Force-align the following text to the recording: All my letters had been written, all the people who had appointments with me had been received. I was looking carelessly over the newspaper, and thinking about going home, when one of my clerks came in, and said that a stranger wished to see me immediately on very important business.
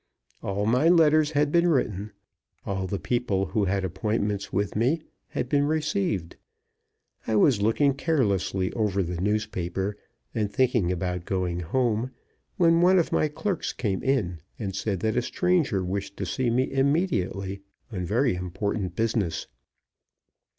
All 0.41 0.65
my 0.65 0.89
letters 0.89 1.29
had 1.33 1.51
been 1.51 1.67
written, 1.67 2.11
all 2.65 2.87
the 2.87 2.97
people 2.97 3.45
who 3.45 3.65
had 3.65 3.85
appointments 3.85 4.51
with 4.51 4.75
me 4.75 5.03
had 5.27 5.47
been 5.47 5.65
received. 5.65 6.37
I 7.27 7.35
was 7.35 7.61
looking 7.61 7.93
carelessly 7.93 8.73
over 8.73 9.03
the 9.03 9.21
newspaper, 9.21 9.95
and 10.33 10.51
thinking 10.51 10.91
about 10.91 11.25
going 11.25 11.59
home, 11.59 12.09
when 12.57 12.81
one 12.81 12.97
of 12.97 13.11
my 13.11 13.27
clerks 13.27 13.73
came 13.73 14.01
in, 14.01 14.41
and 14.57 14.75
said 14.75 15.01
that 15.01 15.17
a 15.17 15.21
stranger 15.21 15.83
wished 15.83 16.17
to 16.17 16.25
see 16.25 16.49
me 16.49 16.71
immediately 16.71 17.61
on 17.91 18.03
very 18.03 18.33
important 18.33 18.95
business. 18.95 19.45